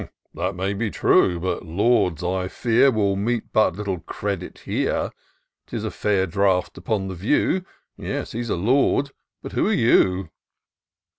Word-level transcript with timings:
"That 0.33 0.55
may 0.55 0.73
be 0.73 0.89
true: 0.89 1.39
but 1.39 1.63
lords, 1.63 2.23
I 2.23 2.47
fear, 2.47 2.89
Will 2.89 3.15
meet 3.15 3.53
but 3.53 3.75
little 3.75 3.99
credit 3.99 4.57
here: 4.65 5.11
'Tis 5.67 5.83
a 5.83 5.91
fair 5.91 6.25
draft 6.25 6.75
upon 6.75 7.07
the 7.07 7.13
view— 7.13 7.63
Yes! 7.97 8.31
he's 8.31 8.49
a 8.49 8.55
lord— 8.55 9.11
^but 9.45 9.51
who 9.51 9.67
are 9.67 9.71
you 9.71 10.31